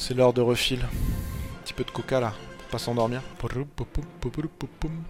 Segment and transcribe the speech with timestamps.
[0.00, 0.80] C'est l'heure de refil.
[0.82, 3.20] Un petit peu de coca là, pour pas s'endormir.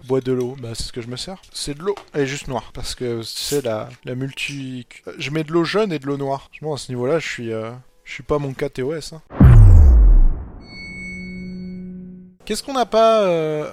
[0.07, 1.39] Bois de l'eau, bah c'est ce que je me sers.
[1.53, 2.71] C'est de l'eau, elle est juste noire.
[2.73, 4.87] Parce que sais, la, la multi.
[5.19, 6.49] Je mets de l'eau jaune et de l'eau noire.
[6.61, 7.53] Bon, à ce niveau-là, je suis.
[7.53, 7.71] euh,
[8.03, 9.13] Je suis pas mon KTOS.
[9.13, 9.21] Hein.
[12.45, 13.69] Qu'est-ce qu'on n'a pas euh,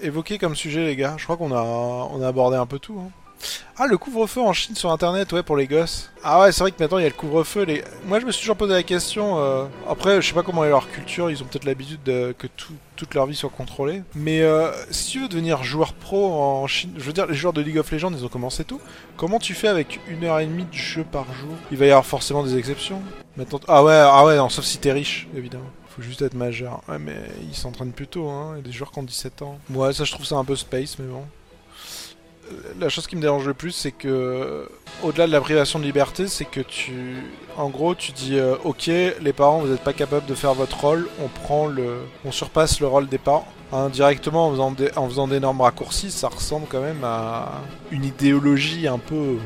[0.00, 1.14] évoqué comme sujet, les gars?
[1.16, 2.98] Je crois qu'on a, on a abordé un peu tout.
[3.00, 3.10] Hein.
[3.76, 6.10] Ah, le couvre-feu en Chine sur internet, ouais, pour les gosses.
[6.22, 7.64] Ah ouais, c'est vrai que maintenant il y a le couvre-feu.
[7.64, 7.82] Les...
[8.06, 9.38] Moi je me suis toujours posé la question.
[9.38, 12.34] euh, Après, je sais pas comment est leur culture, ils ont peut-être l'habitude de...
[12.38, 14.02] que tout- toute leur vie soit contrôlée.
[14.14, 17.52] Mais euh, si tu veux devenir joueur pro en Chine, je veux dire, les joueurs
[17.52, 18.80] de League of Legends, ils ont commencé tout.
[19.16, 21.50] Comment tu fais avec une heure et demie de jeu par jour?
[21.72, 23.02] Il va y avoir forcément des exceptions.
[23.36, 23.58] Maintenant...
[23.66, 25.64] Ah ouais, ah ouais, non, sauf si t'es riche, évidemment.
[25.96, 26.80] Faut juste être majeur.
[26.88, 27.16] Ouais, mais
[27.50, 28.52] ils s'entraînent plus tôt, hein.
[28.54, 29.58] Il y a des joueurs qui ont 17 ans.
[29.70, 31.24] Ouais, ça je trouve ça un peu space, mais bon.
[32.78, 34.68] La chose qui me dérange le plus, c'est que,
[35.02, 37.16] au-delà de la privation de liberté, c'est que tu,
[37.56, 40.80] en gros, tu dis, euh, ok, les parents, vous n'êtes pas capables de faire votre
[40.80, 43.46] rôle, on prend le, on surpasse le rôle des parents.
[43.72, 48.98] Indirectement, en faisant, en faisant d'énormes raccourcis, ça ressemble quand même à une idéologie un
[48.98, 49.38] peu.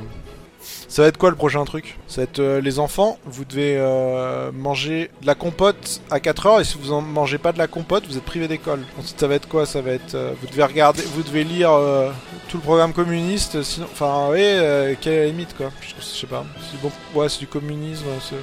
[0.88, 1.98] Ça va être quoi le prochain truc?
[2.06, 6.46] Ça va être euh, les enfants, vous devez euh, manger de la compote à 4
[6.46, 8.80] heures et si vous en mangez pas de la compote, vous êtes privé d'école.
[8.98, 9.66] Ensuite, ça va être quoi?
[9.66, 12.10] Ça va être euh, vous devez regarder, vous devez lire euh,
[12.48, 13.62] tout le programme communiste.
[13.62, 15.70] Sinon, enfin, euh, quelle est la limite quoi?
[15.80, 16.44] Je, sais pas.
[16.82, 18.36] Bon, ouais, c'est du communisme, c'est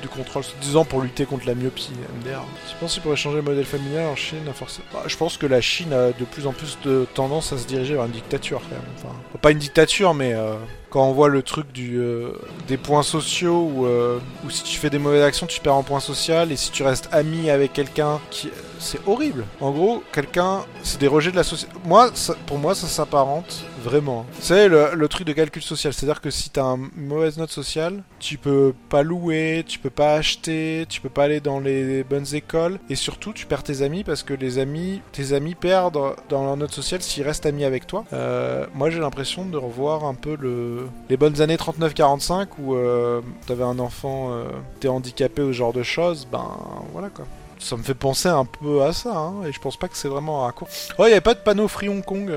[0.00, 0.42] du contrôle.
[0.60, 2.44] 10 ans pour lutter contre la myopie, MDR.
[2.68, 5.46] Tu penses qu'il pourrait changer le modèle familial en Chine forcément Bah, Je pense que
[5.46, 8.60] la Chine a de plus en plus de tendance à se diriger vers une dictature
[8.62, 8.84] quand même.
[8.98, 10.54] Enfin, pas une dictature, mais euh,
[10.90, 12.32] quand on voit le truc du, euh,
[12.68, 15.82] des points sociaux où, euh, où si tu fais des mauvaises actions, tu perds en
[15.82, 18.50] point social et si tu restes ami avec quelqu'un qui.
[18.78, 19.44] C'est horrible.
[19.60, 20.60] En gros, quelqu'un.
[20.82, 21.72] C'est des rejets de la société.
[21.84, 24.26] Moi, ça- pour moi, ça s'apparente vraiment.
[24.40, 27.50] Savez, le, le truc de calcul social, c'est-à-dire que si t'as un- une mauvaise note
[27.50, 32.02] sociale, tu peux pas louer, tu peux pas acheter, tu peux pas aller dans les
[32.04, 36.16] bonnes écoles et surtout, tu perds tes amis parce que les amis, tes amis perdent
[36.28, 38.04] dans leur note sociale s'ils restent amis avec toi.
[38.12, 43.20] Euh, moi, j'ai l'impression de revoir un peu le, les bonnes années 39-45 où euh,
[43.46, 44.44] t'avais un enfant, euh,
[44.80, 46.50] t'es handicapé ou ce genre de choses, ben
[46.92, 47.24] voilà quoi.
[47.58, 50.08] Ça me fait penser un peu à ça, hein, et je pense pas que c'est
[50.08, 50.90] vraiment un raccourci.
[50.98, 52.30] Oh, il y avait pas de panneau Free Hong Kong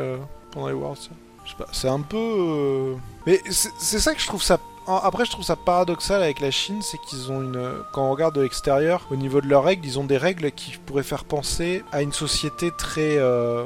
[0.52, 1.09] pendant les Worlds.
[1.49, 2.15] Je sais pas, c'est un peu.
[2.17, 2.95] euh,
[3.25, 4.59] Mais c'est ça que je trouve ça.
[4.87, 7.59] Après, je trouve ça paradoxal avec la Chine, c'est qu'ils ont une.
[7.91, 10.77] Quand on regarde de l'extérieur, au niveau de leurs règles, ils ont des règles qui
[10.85, 13.17] pourraient faire penser à une société très.
[13.17, 13.65] euh,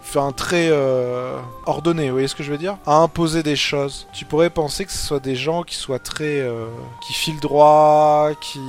[0.00, 1.36] Enfin, très euh,
[1.66, 2.78] ordonnée, vous voyez ce que je veux dire?
[2.86, 4.06] À imposer des choses.
[4.12, 6.48] Tu pourrais penser que ce soit des gens qui soient très.
[7.06, 8.60] qui filent droit, qui.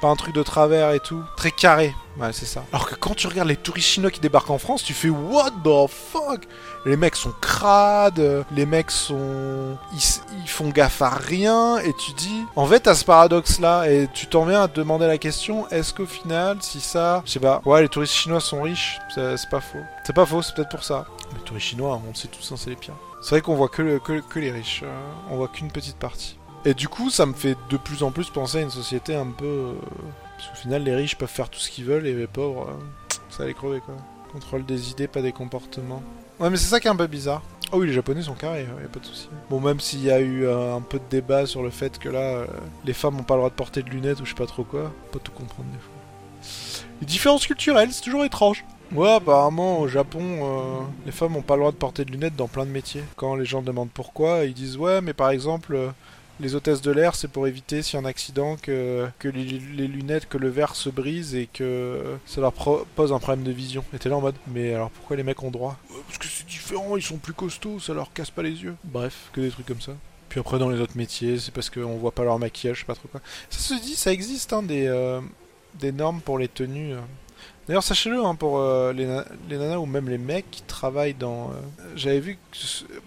[0.00, 1.22] pas un truc de travers et tout.
[1.36, 1.94] Très carré.
[2.18, 2.62] Ouais, c'est ça.
[2.72, 5.50] Alors que quand tu regardes les touristes chinois qui débarquent en France, tu fais What
[5.64, 6.42] the fuck?
[6.84, 9.78] Les mecs sont crades, les mecs sont.
[9.94, 10.00] Ils,
[10.42, 12.44] ils font gaffe à rien, et tu dis.
[12.54, 15.94] En fait, t'as ce paradoxe-là, et tu t'en viens à te demander la question est-ce
[15.94, 17.22] qu'au final, si ça.
[17.24, 17.62] Je sais pas.
[17.64, 19.78] Ouais, les touristes chinois sont riches, c'est pas faux.
[20.04, 21.06] C'est pas faux, c'est peut-être pour ça.
[21.34, 22.94] Les touristes chinois, on le sait tous, hein, c'est les pires.
[23.22, 25.00] C'est vrai qu'on voit que, le- que, que les riches, euh,
[25.30, 26.36] on voit qu'une petite partie.
[26.64, 29.26] Et du coup, ça me fait de plus en plus penser à une société un
[29.30, 29.74] peu.
[30.42, 33.14] Parce qu'au final, les riches peuvent faire tout ce qu'ils veulent et les pauvres, euh,
[33.30, 33.94] ça les crever quoi.
[34.32, 36.02] Contrôle des idées, pas des comportements.
[36.40, 37.42] Ouais, mais c'est ça qui est un peu bizarre.
[37.70, 39.28] Oh oui, les Japonais sont carrés, y a pas de souci.
[39.48, 42.08] Bon, même s'il y a eu euh, un peu de débat sur le fait que
[42.08, 42.46] là, euh,
[42.84, 44.64] les femmes ont pas le droit de porter de lunettes ou je sais pas trop
[44.64, 46.50] quoi, pas tout comprendre des fois.
[47.00, 48.64] Les différences culturelles, c'est toujours étrange.
[48.92, 52.34] Ouais, apparemment au Japon, euh, les femmes ont pas le droit de porter de lunettes
[52.34, 53.04] dans plein de métiers.
[53.14, 55.78] Quand les gens demandent pourquoi, ils disent ouais, mais par exemple,
[56.40, 59.44] les hôtesses de l'air, c'est pour éviter s'il y a un accident que, que les,
[59.44, 63.44] les lunettes, que le verre se brise et que ça leur pro- pose un problème
[63.44, 63.84] de vision.
[63.94, 65.78] Et t'es là en mode, mais alors pourquoi les mecs ont droit?
[66.06, 68.74] Parce que c'est différent, ils sont plus costauds, ça leur casse pas les yeux.
[68.84, 69.92] Bref, que des trucs comme ça.
[70.28, 72.86] Puis après, dans les autres métiers, c'est parce qu'on voit pas leur maquillage, je sais
[72.86, 73.20] pas trop quoi.
[73.50, 75.20] Ça se dit, ça existe, hein, des, euh,
[75.78, 76.94] des normes pour les tenues.
[77.68, 81.14] D'ailleurs, sachez-le, hein, pour euh, les, na- les nanas ou même les mecs qui travaillent
[81.14, 81.50] dans...
[81.50, 82.58] euh, J'avais vu, que,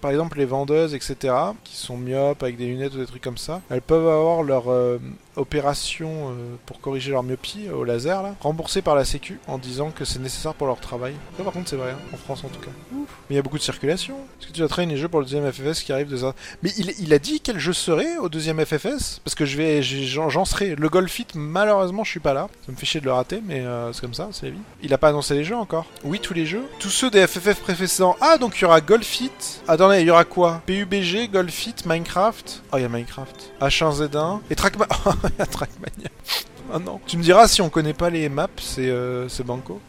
[0.02, 1.34] par exemple, les vendeuses, etc.,
[1.64, 4.72] qui sont myopes avec des lunettes ou des trucs comme ça, elles peuvent avoir leur
[4.72, 4.98] euh,
[5.36, 6.34] opération
[6.66, 10.20] pour corriger leur myopie au laser, là, remboursée par la Sécu, en disant que c'est
[10.20, 11.14] nécessaire pour leur travail.
[11.38, 12.72] Ça, par contre, c'est vrai, hein, en France en tout cas.
[12.94, 14.16] Mais il y a beaucoup de circulation.
[14.40, 16.34] Est-ce que tu as traîné les jeux pour le deuxième FFS qui arrive de ça?
[16.64, 19.82] Mais il, il a dit quel jeu serait au deuxième FFS Parce que je vais,
[19.82, 20.76] j'en serai.
[20.76, 22.48] Le Golfit, malheureusement, je suis pas là.
[22.66, 23.64] Ça me fait chier de le rater, mais
[23.94, 24.45] c'est comme ça, c'est
[24.82, 26.64] Il a pas annoncé les jeux encore Oui, tous les jeux.
[26.80, 28.16] Tous ceux des FFF précédents.
[28.22, 29.32] Ah, donc il y aura Golfit.
[29.68, 32.64] Attendez, il y aura quoi PUBG, Golfit, Minecraft.
[32.72, 33.52] Oh, il y a Minecraft.
[33.62, 34.96] H1Z1 et Trackmania.
[35.06, 36.10] Oh, il y a Trackmania.
[36.84, 37.00] Non.
[37.06, 39.80] Tu me diras si on connaît pas les maps, c'est euh, c'est banco.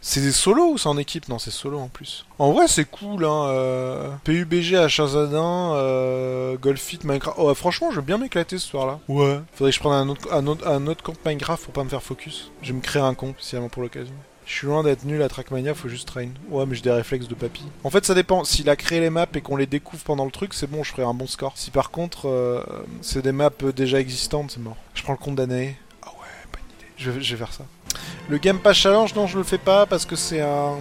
[0.00, 1.28] C'est des solos ou c'est en équipe?
[1.28, 2.24] Non, c'est solo en plus.
[2.38, 3.46] En vrai, c'est cool, hein.
[3.48, 7.36] euh, PUBG à Chazadin, euh, Golfit, Minecraft.
[7.38, 9.00] Oh, franchement, je veux bien m'éclater ce soir-là.
[9.08, 9.40] Ouais.
[9.54, 11.88] Faudrait que je prenne un autre, un, autre, un autre compte Minecraft pour pas me
[11.88, 12.50] faire focus.
[12.62, 14.14] Je vais me créer un compte, spécialement pour l'occasion.
[14.46, 16.28] Je suis loin d'être nul à Trackmania, faut juste train.
[16.48, 17.64] Ouais, mais j'ai des réflexes de papy.
[17.84, 18.44] En fait, ça dépend.
[18.44, 20.90] S'il a créé les maps et qu'on les découvre pendant le truc, c'est bon, je
[20.92, 21.52] ferai un bon score.
[21.56, 22.62] Si par contre, euh,
[23.02, 24.76] c'est des maps déjà existantes, c'est mort.
[24.94, 25.76] Je prends le compte d'année.
[26.02, 26.92] Ah ouais, pas une idée.
[26.96, 27.64] Je vais, je vais faire ça.
[28.28, 30.76] Le Game Pass Challenge, non, je le fais pas parce que c'est un.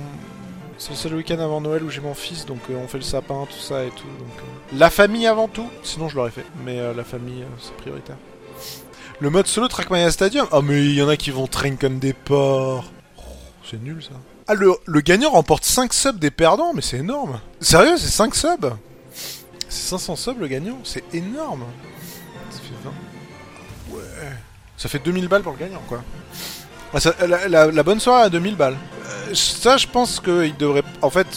[0.79, 3.03] C'est le seul week-end avant Noël où j'ai mon fils, donc euh, on fait le
[3.03, 4.05] sapin, tout ça et tout.
[4.19, 6.45] Donc, euh, La famille avant tout, sinon je l'aurais fait.
[6.63, 8.17] Mais euh, la famille, c'est prioritaire.
[9.19, 11.97] Le mode solo Trackmania Stadium Ah, mais il y en a qui vont train comme
[11.97, 12.91] des porcs.
[13.17, 13.21] Oh,
[13.67, 14.11] c'est nul ça.
[14.47, 17.39] Ah, le, le gagnant remporte 5 subs des perdants, mais c'est énorme.
[17.59, 18.73] Sérieux, c'est 5 subs?
[19.67, 21.63] C'est 500 subs le gagnant, c'est énorme.
[22.51, 23.97] Ça fait 20.
[23.97, 24.03] Ouais.
[24.77, 26.03] Ça fait 2000 balles pour le gagnant, quoi.
[26.93, 28.75] La bonne soirée à 2000 balles.
[29.05, 30.83] Euh, ça, je pense qu'il devrait.
[31.01, 31.27] En fait,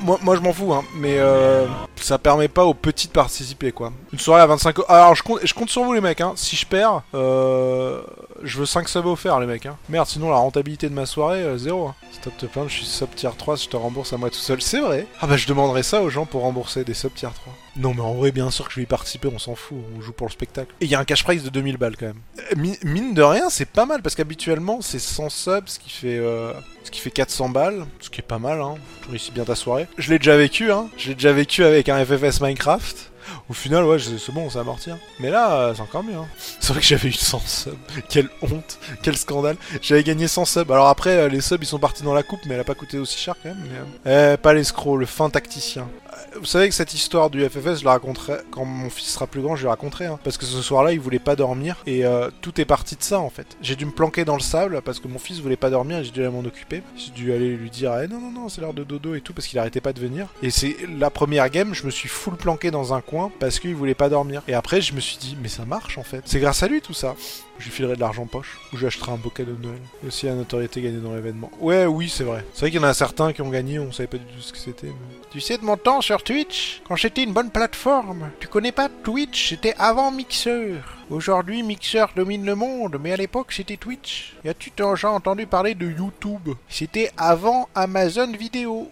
[0.00, 1.66] moi, moi je m'en fous, hein, mais euh,
[2.04, 3.92] ça permet pas aux petits de participer, quoi.
[4.12, 4.86] Une soirée à 25 euros.
[4.90, 6.32] Alors, je compte, je compte sur vous, les mecs, hein.
[6.36, 8.02] Si je perds, euh,
[8.42, 9.76] je veux 5 subs offerts, les mecs, hein.
[9.88, 11.88] Merde, sinon la rentabilité de ma soirée, euh, zéro.
[11.88, 11.94] Hein.
[12.12, 14.60] Stop te plaindre, je suis sub tier 3, je te rembourse à moi tout seul.
[14.62, 15.06] C'est vrai.
[15.20, 17.52] Ah bah, je demanderai ça aux gens pour rembourser des sub tier 3.
[17.76, 20.00] Non, mais en vrai, bien sûr que je vais y participer, on s'en fout, on
[20.00, 20.74] joue pour le spectacle.
[20.80, 22.20] Et il y a un cash prize de 2000 balles quand même.
[22.38, 25.90] Euh, mi- mine de rien, c'est pas mal parce qu'habituellement, c'est 100 subs, ce qui
[25.90, 26.16] fait.
[26.18, 26.52] euh,
[26.84, 28.76] ce qui fait 400 balles, ce qui est pas mal, hein.
[29.02, 29.88] Tu réussis bien ta soirée.
[29.98, 30.86] Je l'ai déjà vécu, hein.
[30.96, 33.12] Je l'ai déjà vécu avec un FFS Minecraft.
[33.48, 34.90] Au final, ouais, c'est bon, ça amorti.
[34.90, 34.98] Hein.
[35.20, 36.14] Mais là, euh, c'est encore mieux.
[36.14, 36.26] Hein.
[36.60, 37.76] C'est vrai que j'avais eu 100 subs.
[38.08, 39.56] Quelle honte, quel scandale.
[39.82, 40.70] J'avais gagné 100 subs.
[40.70, 42.74] Alors après, euh, les subs, ils sont partis dans la coupe, mais elle a pas
[42.74, 43.58] coûté aussi cher quand même.
[44.04, 45.88] Mais, euh, eh, pas l'escroc, le fin tacticien.
[46.36, 49.40] Vous savez que cette histoire du FFS, je la raconterai quand mon fils sera plus
[49.40, 50.06] grand, je lui raconterai.
[50.06, 53.02] Hein, parce que ce soir-là, il voulait pas dormir et euh, tout est parti de
[53.02, 53.56] ça en fait.
[53.62, 56.04] J'ai dû me planquer dans le sable parce que mon fils voulait pas dormir et
[56.04, 56.82] j'ai dû aller m'en occuper.
[56.96, 59.32] J'ai dû aller lui dire eh, non non non, c'est l'heure de dodo et tout
[59.32, 60.28] parce qu'il arrêtait pas de venir.
[60.42, 63.74] Et c'est la première game, je me suis full planqué dans un coin parce qu'il
[63.74, 64.42] voulait pas dormir.
[64.48, 66.22] Et après, je me suis dit mais ça marche en fait.
[66.24, 67.14] C'est grâce à lui tout ça.
[67.58, 69.80] Je filerai de l'argent poche ou je lui achèterai un cadeau de Noël.
[70.04, 71.50] Et aussi la notoriété gagnée dans l'événement.
[71.60, 72.44] Ouais, oui, c'est vrai.
[72.52, 74.40] C'est vrai qu'il y en a certains qui ont gagné, on savait pas du tout
[74.40, 74.92] ce que c'était.
[75.30, 78.30] Tu sais de mon temps sur Twitch, quand c'était une bonne plateforme.
[78.40, 80.74] Tu connais pas Twitch, c'était avant Mixer.
[81.10, 84.34] Aujourd'hui, Mixer domine le monde, mais à l'époque, c'était Twitch.
[84.44, 86.50] Y a-tu déjà entendu parler de YouTube?
[86.68, 88.90] C'était avant Amazon Vidéo.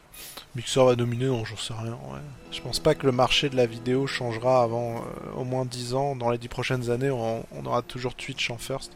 [0.55, 2.21] Mixer va dominer, non, j'en sais rien, ouais.
[2.55, 5.95] Je pense pas que le marché de la vidéo changera avant euh, au moins 10
[5.95, 6.15] ans.
[6.15, 8.93] Dans les 10 prochaines années, on, aura toujours Twitch en first.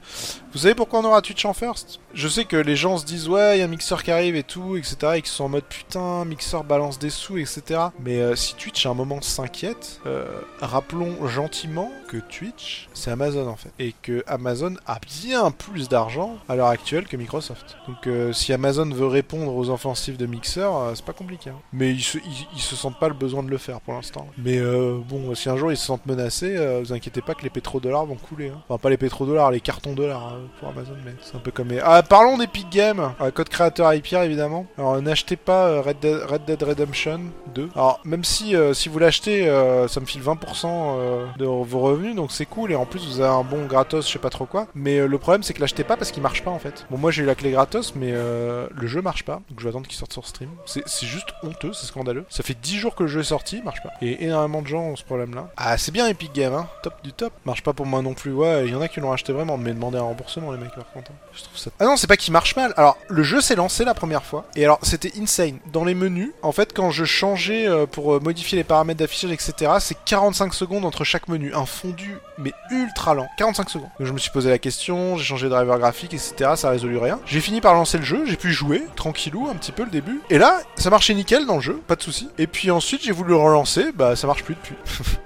[0.53, 1.99] Vous savez pourquoi on aura Twitch en first?
[2.15, 4.45] Je sais que les gens se disent ouais, il y a Mixer qui arrive et
[4.45, 5.15] tout, etc.
[5.17, 7.81] Et qui sont en mode putain, Mixer balance des sous, etc.
[7.99, 10.27] Mais euh, si Twitch à un moment s'inquiète, euh,
[10.61, 13.73] rappelons gentiment que Twitch, c'est Amazon en fait.
[13.81, 17.77] Et que Amazon a bien plus d'argent à l'heure actuelle que Microsoft.
[17.89, 21.51] Donc si Amazon veut répondre aux offensives de Mixer, c'est pas compliqué.
[21.51, 21.59] hein.
[21.73, 22.19] Mais ils se,
[22.55, 24.27] ils se sentent pas le besoin de le faire pour l'instant.
[24.39, 27.43] Mais euh, bon, si un jour ils se sentent menacés, euh, vous inquiétez pas que
[27.43, 28.49] les pétrodollars vont couler.
[28.49, 28.61] hein.
[28.69, 31.69] Enfin, pas les pétrodollars, les cartons dollars euh, pour Amazon, mais c'est un peu comme.
[31.83, 33.13] Ah, parlons d'Epic Games.
[33.21, 34.67] Euh, code créateur Hyper évidemment.
[34.77, 37.21] Alors, n'achetez pas Red Dead, Red Dead Redemption
[37.55, 37.71] 2.
[37.75, 39.47] Alors, même si si vous l'achetez,
[39.89, 42.73] ça me file 20% euh, de vos revenus, donc c'est cool.
[42.73, 44.67] Et en plus, vous avez un bon gratos, je sais pas trop quoi.
[44.75, 46.87] Mais le problème, c'est que l'achetez pas parce qu'il marche pas en fait.
[46.91, 49.41] Bon, moi j'ai eu la clé gratos, mais le jeu marche pas.
[49.51, 50.51] Donc je vais attendre qu'il sorte sur stream.
[50.67, 52.25] C'est juste honteux, c'est scandaleux.
[52.29, 53.91] Ça fait 10 jours que le jeu est sorti, marche pas.
[54.03, 55.49] Et énormément de gens ont ce problème-là.
[55.57, 56.69] Ah, c'est bien Epic Games, hein.
[56.83, 57.33] Top du top.
[57.45, 58.33] Marche pas pour moi non plus.
[58.33, 60.75] Ouais, il y en a qui l'ont acheté vraiment, mais demandez un remboursement, les mecs,
[60.75, 61.11] par contre.
[61.11, 61.15] hein.
[61.33, 61.71] Je trouve ça.
[61.81, 62.73] Ah non, c'est pas qu'il marche mal.
[62.77, 64.45] Alors, le jeu s'est lancé la première fois.
[64.57, 65.59] Et alors, c'était insane.
[65.73, 69.31] Dans les menus, en fait, quand je changeais euh, pour euh, modifier les paramètres d'affichage,
[69.31, 71.55] etc., c'est 45 secondes entre chaque menu.
[71.55, 73.29] Un fondu, mais ultra lent.
[73.39, 73.89] 45 secondes.
[73.99, 76.71] Donc, je me suis posé la question, j'ai changé de driver graphique, etc., ça a
[76.73, 77.21] résolu rien.
[77.27, 80.21] J'ai fini par lancer le jeu, j'ai pu jouer, tranquillou, un petit peu le début.
[80.31, 82.29] Et là, ça marchait nickel dans le jeu, pas de souci.
[82.39, 84.75] Et puis ensuite, j'ai voulu le relancer, bah ça marche plus depuis.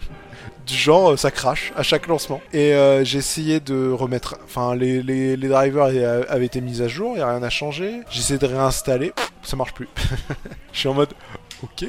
[0.67, 2.41] du genre euh, ça crache à chaque lancement.
[2.53, 7.21] Et euh, j'ai essayé de remettre, enfin les, drivers avaient été mis à jour, il
[7.21, 8.01] y a rien à changer.
[8.11, 9.89] J'ai essayé de réinstaller, ça marche plus.
[10.73, 11.13] Je suis en mode
[11.63, 11.87] ok.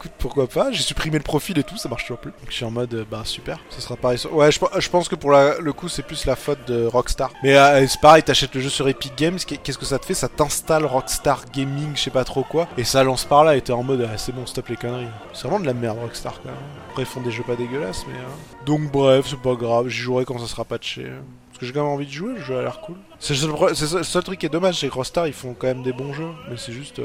[0.00, 2.30] Écoute, pourquoi pas J'ai supprimé le profil et tout, ça marche toujours plus.
[2.30, 4.16] Donc je suis en mode, euh, bah super, ce sera pareil.
[4.18, 6.58] sur- Ouais, je, pe- je pense que pour la- le coup, c'est plus la faute
[6.68, 7.30] de Rockstar.
[7.42, 10.06] Mais euh, c'est pareil, t'achètes le jeu sur Epic Games, qu'est- qu'est-ce que ça te
[10.06, 10.14] fait?
[10.14, 13.60] Ça t'installe Rockstar Gaming, je sais pas trop quoi, et ça lance par là, et
[13.60, 15.06] t'es en mode, ah, c'est bon, stop les conneries.
[15.34, 16.56] C'est vraiment de la merde, Rockstar quand même.
[16.88, 18.14] Après, ils font des jeux pas dégueulasses, mais.
[18.18, 21.04] euh, Donc bref, c'est pas grave, j'y jouerai quand ça sera patché.
[21.48, 22.96] Parce que j'ai quand même envie de jouer, le jeu a l'air cool.
[23.18, 25.82] C'est le seul, seul truc qui est dommage, c'est que Rockstar, ils font quand même
[25.82, 27.00] des bons jeux, mais c'est juste.
[27.00, 27.04] euh,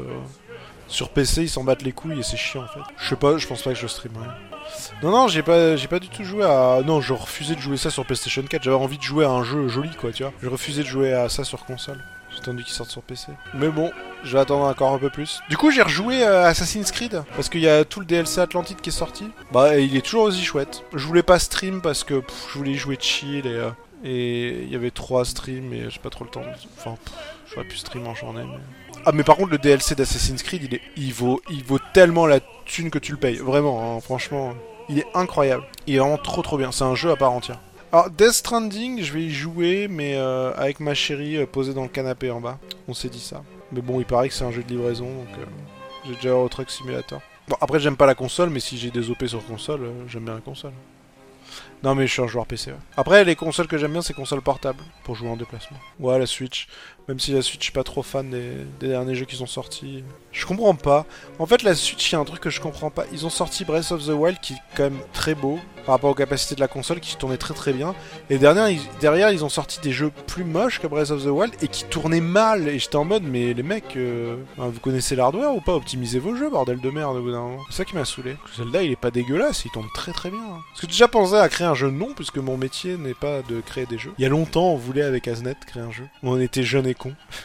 [0.88, 2.80] Sur PC, ils s'en battent les couilles et c'est chiant en fait.
[2.96, 4.26] Je sais pas, je pense pas que je streamerai.
[5.02, 6.80] Non, non, j'ai pas, j'ai pas du tout joué à.
[6.84, 8.62] Non, je refusais de jouer ça sur PlayStation 4.
[8.62, 10.32] J'avais envie de jouer à un jeu joli, quoi, tu vois.
[10.42, 12.02] Je refusais de jouer à ça sur console.
[12.32, 13.32] C'est attendu qu'il sorte sur PC.
[13.54, 13.90] Mais bon,
[14.24, 15.40] je vais attendre encore un peu plus.
[15.48, 18.80] Du coup, j'ai rejoué à Assassin's Creed parce qu'il y a tout le DLC Atlantide
[18.80, 19.30] qui est sorti.
[19.52, 20.84] Bah, il est toujours aussi chouette.
[20.92, 23.70] Je voulais pas stream parce que je voulais jouer chill et euh,
[24.04, 26.42] et il y avait trois streams et j'ai pas trop le temps.
[26.78, 26.96] Enfin,
[27.46, 28.44] j'aurais pu stream en journée.
[28.44, 28.85] Mais...
[29.08, 31.62] Ah, mais par contre, le DLC d'Assassin's Creed, il est, il vaut, il
[31.94, 33.36] tellement la thune que tu le payes.
[33.36, 34.52] Vraiment, hein, franchement,
[34.88, 35.62] il est incroyable.
[35.86, 36.72] Il est vraiment trop trop bien.
[36.72, 37.60] C'est un jeu à part entière.
[37.92, 41.84] Alors, Death Stranding, je vais y jouer, mais euh, avec ma chérie euh, posée dans
[41.84, 42.58] le canapé en bas.
[42.88, 43.44] On s'est dit ça.
[43.70, 45.44] Mais bon, il paraît que c'est un jeu de livraison, donc euh,
[46.04, 47.20] j'ai déjà Euro Truck Simulator.
[47.46, 50.34] Bon, après, j'aime pas la console, mais si j'ai des OP sur console, j'aime bien
[50.34, 50.72] la console.
[51.82, 52.72] Non, mais je suis un joueur PC.
[52.96, 55.78] Après, les consoles que j'aime bien, c'est consoles portables pour jouer en déplacement.
[56.00, 56.66] Ouais, la Switch.
[57.08, 60.02] Même si la Switch, je suis pas trop fan des, derniers jeux qui sont sortis.
[60.32, 61.06] Je comprends pas.
[61.38, 63.04] En fait, la Switch, il y a un truc que je comprends pas.
[63.12, 66.10] Ils ont sorti Breath of the Wild qui est quand même très beau par rapport
[66.10, 67.94] aux capacités de la console qui tournait très très bien.
[68.28, 71.68] Et derrière ils, ont sorti des jeux plus moches que Breath of the Wild et
[71.68, 72.68] qui tournaient mal.
[72.68, 75.74] Et j'étais en mode, mais les mecs, euh, vous connaissez l'hardware ou pas?
[75.74, 77.62] Optimisez vos jeux, bordel de merde, au bout d'un moment.
[77.70, 78.36] C'est ça qui m'a saoulé.
[78.56, 80.40] Zelda, il est pas dégueulasse, il tourne très très bien.
[80.40, 83.42] Est-ce que tu déjà pensé à créer un jeu Non, puisque mon métier n'est pas
[83.42, 84.12] de créer des jeux.
[84.18, 86.04] Il y a longtemps, on voulait avec Aznet créer un jeu.
[86.24, 86.95] On était jeunes et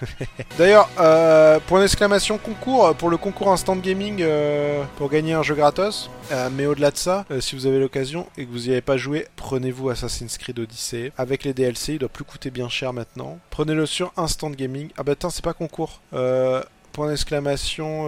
[0.58, 5.56] D'ailleurs, euh, point d'exclamation concours pour le concours Instant Gaming euh, pour gagner un jeu
[5.56, 6.10] gratos.
[6.32, 8.82] Euh, mais au-delà de ça, euh, si vous avez l'occasion et que vous n'y avez
[8.82, 11.12] pas joué, prenez-vous Assassin's Creed Odyssey.
[11.18, 13.40] Avec les DLC, il doit plus coûter bien cher maintenant.
[13.50, 14.90] Prenez-le sur Instant Gaming.
[14.98, 16.02] Ah bah attends, c'est pas concours.
[16.14, 18.08] Euh, point d'exclamation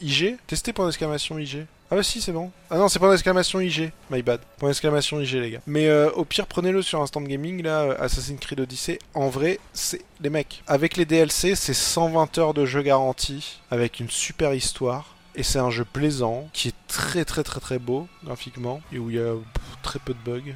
[0.00, 0.36] IG.
[0.46, 1.66] Testez point d'exclamation IG.
[1.90, 2.50] Ah bah si, c'est bon.
[2.70, 3.92] Ah non, c'est point d'exclamation IG.
[4.10, 4.40] My bad.
[4.58, 5.60] Point d'exclamation IG, les gars.
[5.66, 8.98] Mais au pire, prenez-le sur Instant Gaming, là, Assassin's Creed Odyssey.
[9.14, 10.62] En vrai, c'est les mecs.
[10.66, 15.14] Avec les DLC, c'est 120 heures de jeu garanti, avec une super histoire.
[15.36, 19.10] Et c'est un jeu plaisant, qui est très très très très beau graphiquement, et où
[19.10, 19.34] il y a
[19.82, 20.54] très peu de bugs.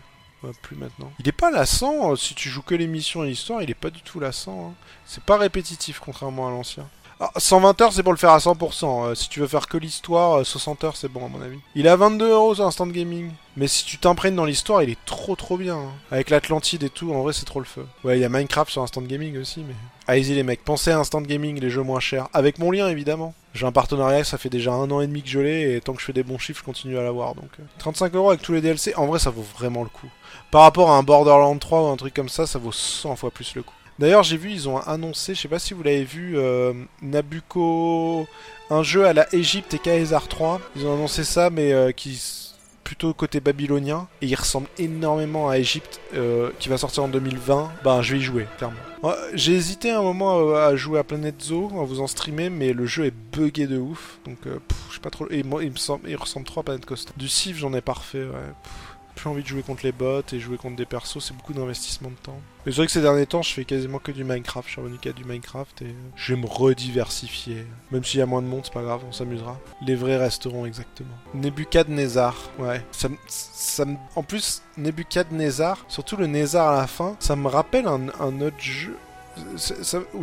[0.62, 1.12] plus maintenant.
[1.18, 3.74] Il est pas lassant, euh, si tu joues que les missions et l'histoire, il est
[3.74, 4.68] pas du tout lassant.
[4.68, 4.74] Hein.
[5.04, 6.88] C'est pas répétitif contrairement à l'ancien.
[7.36, 9.06] 120 heures, c'est pour le faire à 100%.
[9.06, 11.58] Euh, si tu veux faire que l'histoire, 60 euh, heures, c'est bon à mon avis.
[11.74, 13.30] Il est à 22 euros sur Instant Gaming.
[13.56, 15.76] Mais si tu t'imprègnes dans l'histoire, il est trop trop bien.
[15.76, 15.92] Hein.
[16.12, 17.84] Avec l'Atlantide et tout, en vrai, c'est trop le feu.
[18.04, 19.74] Ouais, il y a Minecraft sur Instant Gaming aussi, mais...
[20.06, 22.28] Allez-y les mecs, pensez à Instant Gaming, les jeux moins chers.
[22.32, 23.34] Avec mon lien, évidemment.
[23.52, 25.94] J'ai un partenariat, ça fait déjà un an et demi que je l'ai, et tant
[25.94, 27.34] que je fais des bons chiffres, je continue à l'avoir.
[27.34, 28.18] Donc 35 euh.
[28.18, 30.08] euros avec tous les DLC, en vrai, ça vaut vraiment le coup.
[30.50, 33.30] Par rapport à un Borderlands 3 ou un truc comme ça, ça vaut 100 fois
[33.30, 33.74] plus le coup.
[33.98, 38.28] D'ailleurs, j'ai vu, ils ont annoncé, je sais pas si vous l'avez vu, euh, Nabucco,
[38.70, 40.60] un jeu à la Égypte et Caesar 3.
[40.76, 42.44] Ils ont annoncé ça, mais euh, qui
[42.84, 47.70] plutôt côté babylonien et il ressemble énormément à Égypte euh, qui va sortir en 2020.
[47.84, 48.78] Ben, je vais y jouer, clairement.
[49.34, 52.86] J'ai hésité un moment à jouer à Planet Zoo, à vous en streamer, mais le
[52.86, 54.18] jeu est buggé de ouf.
[54.24, 55.26] Donc, je sais pas trop.
[55.28, 57.12] Et moi, il me semble, il ressemble trop à Planet Coaster.
[57.16, 58.54] Du Civ, j'en ai parfait, ouais
[59.18, 62.10] plus envie de jouer contre les bots et jouer contre des persos, c'est beaucoup d'investissement
[62.10, 62.40] de temps.
[62.64, 64.66] Mais c'est vrai que ces derniers temps, je fais quasiment que du Minecraft.
[64.68, 67.66] Je suis revenu qu'à du Minecraft et je vais me rediversifier.
[67.90, 69.58] Même s'il y a moins de monde, c'est pas grave, on s'amusera.
[69.84, 71.14] Les vrais resteront exactement.
[71.34, 72.84] Nebuchadnezzar, ouais.
[72.92, 73.84] Ça, ça,
[74.14, 78.96] en plus, Nebuchadnezzar, surtout le Nézar à la fin, ça me rappelle un autre jeu
[79.56, 79.74] ça,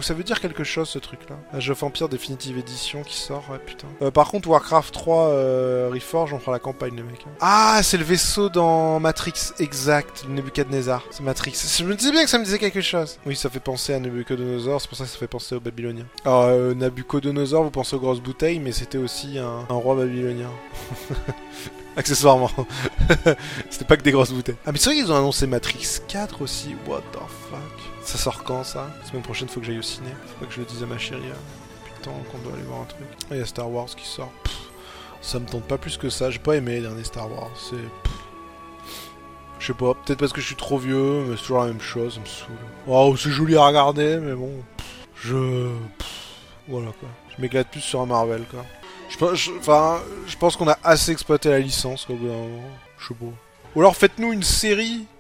[0.02, 1.36] ça veut dire quelque chose ce truc là.
[1.54, 3.88] Un jeu Vampire Definitive Edition qui sort, ouais putain.
[4.02, 7.26] Euh, par contre, Warcraft 3 euh, Reforge, on fera la campagne, les mecs.
[7.28, 7.32] Hein.
[7.40, 11.04] Ah, c'est le vaisseau dans Matrix, exact, le Nebuchadnezzar.
[11.12, 11.54] C'est Matrix.
[11.78, 13.18] Je me disais bien que ça me disait quelque chose.
[13.26, 16.08] Oui, ça fait penser à Nebuchadnezzar, c'est pour ça que ça fait penser aux Babyloniens.
[16.24, 20.50] Alors, euh, Nabucodonosor, vous pensez aux grosses bouteilles, mais c'était aussi un, un roi babylonien.
[21.98, 22.52] Accessoirement.
[23.70, 24.58] c'était pas que des grosses bouteilles.
[24.66, 26.76] Ah, mais c'est vrai qu'ils ont annoncé Matrix 4 aussi.
[26.88, 27.20] What the
[27.50, 27.75] fuck?
[28.06, 28.88] Ça sort quand ça?
[29.02, 30.10] La semaine prochaine, faut que j'aille au ciné.
[30.40, 31.24] Faut que je le dise à ma chérie.
[31.26, 31.38] Hein.
[31.84, 33.08] Depuis temps qu'on doit aller voir un truc.
[33.24, 34.32] Ah, il y a Star Wars qui sort.
[35.22, 36.30] ça me tente pas plus que ça.
[36.30, 37.50] J'ai pas aimé les derniers Star Wars.
[37.56, 37.76] C'est.
[39.58, 41.82] Je sais pas, peut-être parce que je suis trop vieux, mais c'est toujours la même
[41.82, 42.56] chose, ça me saoule.
[42.88, 44.52] Oh, c'est joli à regarder, mais bon.
[45.16, 45.72] je.
[46.68, 47.10] voilà quoi.
[47.36, 48.64] Je m'éclate plus sur un Marvel quoi.
[49.10, 52.70] Je, enfin, je pense qu'on a assez exploité la licence au bout d'un moment.
[53.00, 53.26] Je sais pas.
[53.76, 55.15] Ou alors faites-nous une série euh,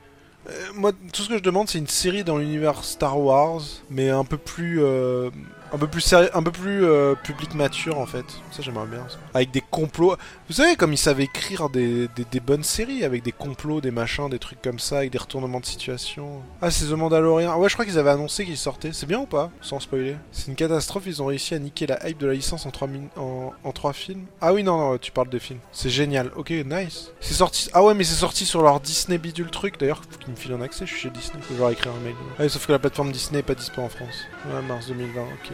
[0.76, 4.24] moi, tout ce que je demande, c'est une série dans l'univers Star Wars, mais un
[4.24, 5.30] peu plus euh,
[5.76, 8.26] un peu plus sérieux, un peu plus euh, public mature en fait.
[8.52, 9.06] Ça j'aimerais bien.
[9.34, 10.16] Avec des complots.
[10.48, 14.30] Vous savez comme ils savent écrire des, des, bonnes séries avec des complots, des machins,
[14.30, 16.42] des trucs comme ça, avec des retournements de situation.
[16.62, 17.60] Ah c'est The Mandalorian.
[17.60, 18.94] Ouais je crois qu'ils avaient annoncé qu'ils sortaient.
[18.94, 20.16] C'est bien ou pas Sans spoiler?
[20.32, 21.04] C'est une catastrophe.
[21.08, 23.92] Ils ont réussi à niquer la hype de la licence en 3 en, en trois
[23.92, 24.26] films.
[24.40, 25.60] Ah oui non non tu parles des films.
[25.74, 26.32] C'est génial.
[26.38, 27.12] Ok nice.
[27.20, 27.70] C'est sorti.
[27.74, 29.78] Ah ouais mais c'est sorti sur leur Disney bidule truc.
[29.78, 30.86] D'ailleurs faut qu'ils me filent un accès.
[30.86, 31.42] Je suis chez Disney.
[31.42, 32.16] Faut leur écrire un mail.
[32.40, 34.26] Ouais sauf que la plateforme Disney est pas dispo en France.
[34.48, 35.22] Ouais mars 2020.
[35.22, 35.52] Ok.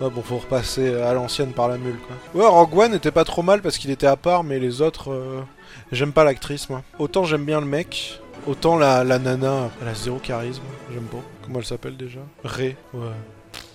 [0.00, 2.16] Ouais, bon, faut repasser à l'ancienne par la mule, quoi.
[2.40, 5.12] Ouais, Rogue One était pas trop mal parce qu'il était à part, mais les autres...
[5.12, 5.40] Euh,
[5.92, 6.82] j'aime pas l'actrice, moi.
[6.98, 10.62] Autant j'aime bien le mec, autant la, la nana, elle a zéro charisme.
[10.92, 11.18] J'aime pas.
[11.42, 12.20] Comment elle s'appelle déjà?
[12.42, 12.76] Ré.
[12.92, 13.06] Ouais.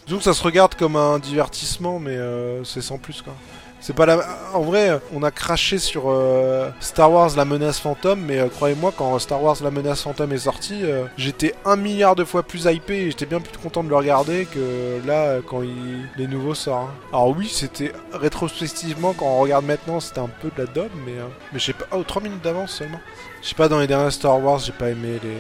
[0.08, 3.34] Disons ça se regarde comme un divertissement, mais euh, c'est sans plus quoi.
[3.82, 4.20] C'est pas la.
[4.54, 8.94] En vrai, on a craché sur euh, Star Wars La menace fantôme, mais euh, croyez-moi,
[8.96, 12.66] quand Star Wars La menace fantôme est sorti, euh, j'étais un milliard de fois plus
[12.66, 16.10] hypé et j'étais bien plus content de le regarder que là, quand il...
[16.18, 16.90] les nouveaux sortent.
[16.90, 16.94] hein.
[17.14, 21.14] Alors oui, c'était rétrospectivement, quand on regarde maintenant, c'était un peu de la domme, mais.
[21.54, 21.86] Mais je pas.
[21.96, 23.00] Oh, 3 minutes d'avance seulement.
[23.42, 25.38] Je sais pas, dans les derniers Star Wars, j'ai pas aimé les.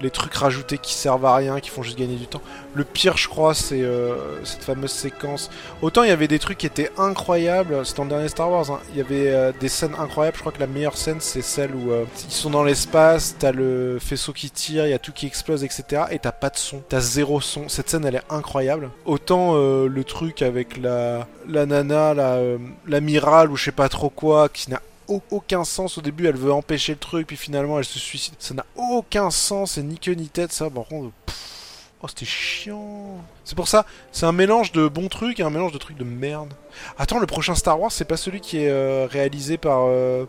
[0.00, 2.42] Les trucs rajoutés qui servent à rien, qui font juste gagner du temps.
[2.74, 3.82] Le pire, je crois, c'est
[4.42, 5.50] cette fameuse séquence
[5.80, 8.70] Autant il y avait des trucs qui étaient incroyables, c'était dans le dernier Star Wars,
[8.70, 8.80] hein.
[8.92, 11.74] il y avait euh, des scènes incroyables, je crois que la meilleure scène c'est celle
[11.74, 15.12] où euh, ils sont dans l'espace, t'as le faisceau qui tire, il y a tout
[15.12, 16.04] qui explose, etc.
[16.10, 17.68] Et t'as pas de son, t'as zéro son.
[17.68, 18.90] Cette scène elle est incroyable.
[19.06, 23.88] Autant euh, le truc avec la, la nana, la, euh, l'amiral ou je sais pas
[23.88, 27.36] trop quoi, qui n'a au- aucun sens au début, elle veut empêcher le truc, puis
[27.36, 28.34] finalement elle se suicide.
[28.38, 31.10] Ça n'a aucun sens, c'est ni queue ni tête, ça par contre.
[32.04, 33.16] Oh, c'était chiant.
[33.46, 36.04] C'est pour ça, c'est un mélange de bons trucs et un mélange de trucs de
[36.04, 36.52] merde.
[36.98, 40.26] Attends, le prochain Star Wars, c'est pas celui qui est euh, réalisé par euh,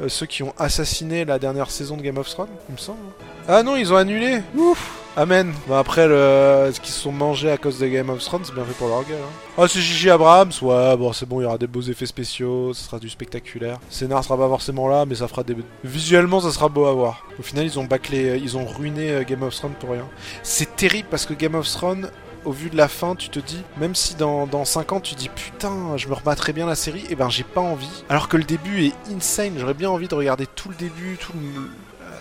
[0.00, 3.00] euh, ceux qui ont assassiné la dernière saison de Game of Thrones, il me semble.
[3.46, 4.40] Ah non, ils ont annulé.
[4.56, 4.99] Ouf.
[5.16, 5.52] Amen.
[5.66, 6.70] Bon, après, le...
[6.72, 8.88] ce qu'ils se sont mangés à cause de Game of Thrones, c'est bien fait pour
[8.88, 9.18] leur gueule.
[9.20, 9.48] Hein.
[9.58, 10.52] Ah, c'est Gigi Abrams.
[10.62, 13.78] Ouais, bon, c'est bon, il y aura des beaux effets spéciaux, ça sera du spectaculaire.
[13.90, 15.56] Scénar sera pas forcément là, mais ça fera des.
[15.82, 17.26] Visuellement, ça sera beau à voir.
[17.38, 20.06] Au final, ils ont bâclé, ils ont ruiné euh, Game of Thrones pour rien.
[20.44, 22.08] C'est terrible parce que Game of Thrones,
[22.44, 25.14] au vu de la fin, tu te dis, même si dans, dans 5 ans tu
[25.14, 28.04] dis putain, je me rebattrai bien la série, et ben j'ai pas envie.
[28.08, 31.32] Alors que le début est insane, j'aurais bien envie de regarder tout le début, tout
[31.34, 31.68] le.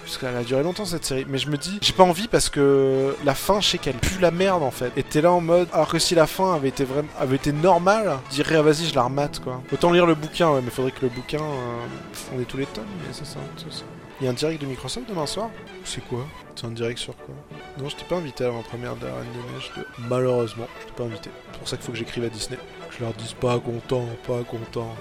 [0.03, 2.49] Parce qu'elle a duré longtemps cette série, mais je me dis, j'ai pas envie parce
[2.49, 4.91] que la fin, je sais qu'elle pue la merde en fait.
[4.95, 7.51] Et t'es là en mode, alors que si la fin avait été vraiment, avait été
[7.51, 9.61] normale, dirais ah, vas-y, je la remate quoi.
[9.71, 12.65] Autant lire le bouquin, ouais, mais faudrait que le bouquin, euh, on ait tous les
[12.65, 13.83] tomes, mais ça, ça, ça, ça.
[14.21, 15.49] Il y a un direct de Microsoft demain soir?
[15.85, 16.25] C'est quoi?
[16.53, 17.33] C'est un direct sur quoi?
[17.77, 19.85] Non, je t'ai pas invité à l'avant-première de la Reine des Neiges de...
[20.09, 21.29] Malheureusement, je t'ai pas invité.
[21.53, 22.59] C'est pour ça qu'il faut que j'écrive à Disney.
[22.91, 24.93] Je leur dise pas content, pas content.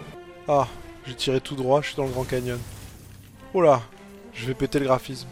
[0.46, 0.68] Ah,
[1.04, 2.60] j'ai tiré tout droit, je suis dans le Grand Canyon.
[3.54, 3.82] Oh là,
[4.38, 5.26] je vais péter le graphisme.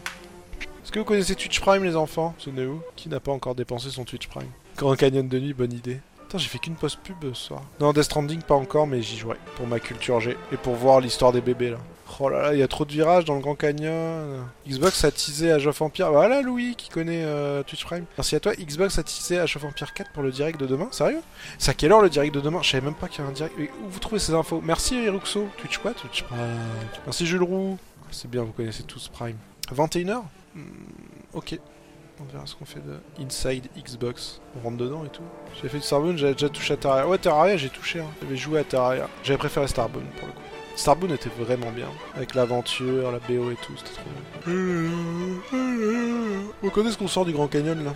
[0.83, 2.35] Est-ce que vous connaissez Twitch Prime les enfants?
[2.37, 4.49] Souvenez-vous Qui n'a pas encore dépensé son Twitch Prime?
[4.77, 5.99] Grand Canyon de nuit, bonne idée.
[6.21, 7.61] Putain, j'ai fait qu'une post-pub ce soir.
[7.79, 9.37] Non, Death Stranding pas encore, mais j'y jouerai.
[9.55, 10.37] Pour ma culture G.
[10.51, 11.77] Et pour voir l'histoire des bébés là.
[12.19, 14.45] Oh là là, il y a trop de virages dans le Grand Canyon.
[14.67, 16.09] Xbox a teasé Age of Empire.
[16.11, 18.05] Voilà Louis qui connaît euh, Twitch Prime.
[18.17, 18.53] Merci à toi.
[18.55, 20.87] Xbox a teasé Age of Empire 4 pour le direct de demain.
[20.91, 21.21] Sérieux?
[21.59, 22.59] C'est à quelle heure le direct de demain?
[22.61, 23.53] Je savais même pas qu'il y a un direct.
[23.59, 24.61] Où vous trouvez ces infos?
[24.63, 25.47] Merci Eruxo.
[25.57, 26.39] Twitch quoi Twitch Prime?
[27.05, 27.77] Merci Jules Roux.
[28.11, 29.37] C'est bien, vous connaissez tous Prime.
[29.73, 30.21] 21h
[31.33, 31.59] Ok.
[32.19, 34.41] On verra ce qu'on fait de Inside Xbox.
[34.55, 35.21] On rentre dedans et tout.
[35.61, 37.07] J'ai fait du Starbound, j'avais déjà touché à Terraria.
[37.07, 37.99] Ouais, Terraria, j'ai touché.
[37.99, 38.07] Hein.
[38.21, 39.07] J'avais joué à Terraria.
[39.23, 40.41] J'avais préféré Starbound pour le coup.
[40.75, 41.89] Starbound était vraiment bien.
[42.15, 44.09] Avec l'aventure, la BO et tout, c'était trop
[44.45, 44.91] bien.
[46.63, 47.93] On connaît ce qu'on sort du Grand Canyon là?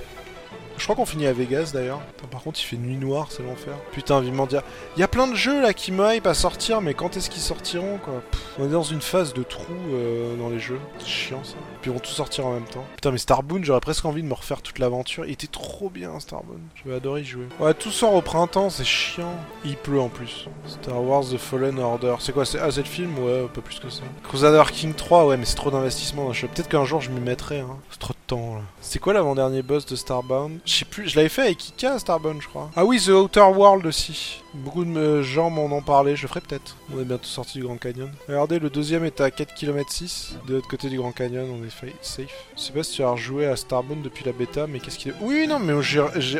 [0.81, 2.01] Je crois qu'on finit à Vegas d'ailleurs.
[2.31, 3.75] Par contre, il fait nuit noire, c'est l'enfer.
[3.91, 4.63] Putain, vivement dire.
[4.97, 7.29] Il y a plein de jeux là qui me hype à sortir, mais quand est-ce
[7.29, 8.23] qu'ils sortiront quoi?
[8.57, 10.79] On est dans une phase de trou euh, dans les jeux.
[10.97, 11.53] C'est chiant ça.
[11.83, 12.83] Puis ils vont tous sortir en même temps.
[12.95, 15.23] Putain, mais Starbound, j'aurais presque envie de me refaire toute l'aventure.
[15.25, 16.61] Il était trop bien Starbound.
[16.83, 17.45] J'avais adoré y jouer.
[17.59, 19.35] Ouais, tout sort au printemps, c'est chiant.
[19.63, 20.47] Il pleut en plus.
[20.65, 22.15] Star Wars The Fallen Order.
[22.17, 23.19] C'est quoi C'est ah, c'est le film?
[23.19, 24.01] Ouais, pas plus que ça.
[24.23, 26.47] Crusader King 3, ouais, mais c'est trop d'investissement dans le jeu.
[26.47, 27.59] Peut-être qu'un jour je m'y mettrai.
[27.59, 27.77] Hein.
[27.91, 28.61] C'est trop de temps là.
[28.81, 30.59] C'est quoi l'avant-dernier boss de Starbound?
[30.71, 32.71] Je sais plus, je l'avais fait avec Ika Starbound, je crois.
[32.77, 34.40] Ah oui, The Outer World aussi.
[34.53, 36.75] Beaucoup de gens m'en ont parlé, je ferai peut-être.
[36.93, 38.11] On est bientôt sorti du Grand Canyon.
[38.27, 40.35] Regardez, le deuxième est à 4 km 6.
[40.47, 41.69] De l'autre côté du Grand Canyon, on est
[42.01, 42.25] safe.
[42.57, 45.11] Je sais pas si tu as rejoué à Starbound depuis la bêta, mais qu'est-ce qu'il
[45.11, 45.15] est...
[45.21, 45.73] Oui, non, mais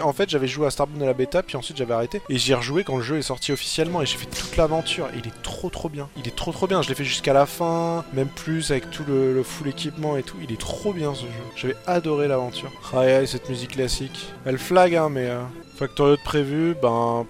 [0.02, 2.22] en fait, j'avais joué à Starbound à la bêta, puis ensuite j'avais arrêté.
[2.28, 5.08] Et j'y rejoué quand le jeu est sorti officiellement, et j'ai fait toute l'aventure.
[5.14, 6.10] Et il est trop trop bien.
[6.18, 6.82] Il est trop trop bien.
[6.82, 10.36] Je l'ai fait jusqu'à la fin, même plus avec tout le, full équipement et tout.
[10.44, 11.28] Il est trop bien ce jeu.
[11.56, 12.72] J'avais adoré l'aventure.
[12.94, 14.28] Aïe aïe, cette musique classique.
[14.46, 15.30] Elle flag, hein, mais...
[15.30, 15.42] Euh...
[15.78, 17.26] Factorio de prévu, ben...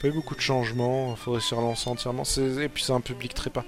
[0.00, 2.22] pas eu beaucoup de changements, faudrait se relancer entièrement.
[2.60, 3.64] Et puis c'est un public très pas.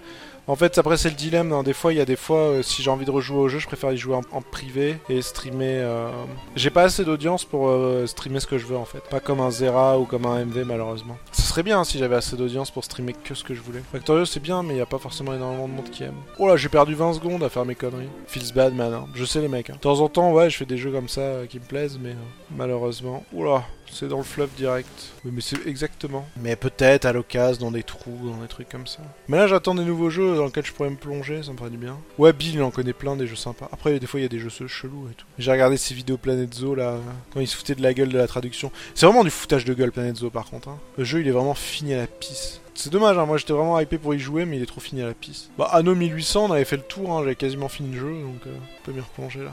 [0.47, 1.53] En fait, après c'est le dilemme.
[1.53, 1.63] hein.
[1.63, 3.59] Des fois, il y a des fois, euh, si j'ai envie de rejouer au jeu,
[3.59, 5.79] je préfère y jouer en, en privé et streamer.
[5.81, 6.09] euh,
[6.57, 9.01] J'ai pas assez d'audience pour euh, streamer ce que je veux en fait.
[9.11, 11.19] Pas comme un Zera ou comme un MV malheureusement.
[11.51, 13.83] Serait bien si j'avais assez d'audience pour streamer que ce que je voulais.
[13.91, 16.15] Factorio c'est bien, mais il y a pas forcément énormément de monde qui aime.
[16.39, 18.09] Oh là, j'ai perdu 20 secondes à faire mes conneries.
[18.29, 18.95] Feels bad man.
[18.95, 19.07] hein.
[19.17, 19.69] Je sais les mecs.
[19.69, 19.75] hein.
[19.75, 21.99] De temps en temps, ouais, je fais des jeux comme ça euh, qui me plaisent,
[22.01, 22.15] mais euh,
[22.57, 23.25] malheureusement.
[23.33, 23.65] Oula.
[23.93, 24.87] C'est dans le fleuve direct.
[25.25, 26.25] Oui, mais c'est exactement.
[26.41, 29.01] Mais peut-être à l'occasion, dans des trous, dans des trucs comme ça.
[29.27, 31.71] Mais là, j'attends des nouveaux jeux dans lesquels je pourrais me plonger, ça me ferait
[31.71, 31.99] du bien.
[32.17, 33.69] Ouais, Bill, il en connaît plein des jeux sympas.
[33.73, 35.27] Après, des fois, il y a des jeux chelous et tout.
[35.39, 36.99] J'ai regardé ses vidéos Planet Zoo là,
[37.35, 38.71] quand il se foutait de la gueule de la traduction.
[38.95, 40.69] C'est vraiment du foutage de gueule, Planet Zoo, par contre.
[40.69, 40.79] hein.
[40.97, 42.61] Le jeu, il est vraiment fini à la pisse.
[42.75, 45.03] C'est dommage, hein, moi j'étais vraiment hypé pour y jouer, mais il est trop fini
[45.03, 45.51] à la pisse.
[45.59, 48.47] Bah, Anno 1800, on avait fait le tour, hein, j'avais quasiment fini le jeu, donc
[48.47, 49.53] euh, on peut m'y replonger là.